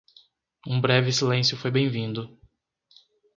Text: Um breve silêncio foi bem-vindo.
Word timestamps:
Um 0.65 0.81
breve 0.81 1.13
silêncio 1.13 1.55
foi 1.55 1.69
bem-vindo. 1.69 2.35